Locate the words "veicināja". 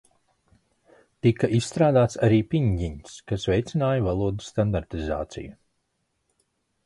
3.51-4.05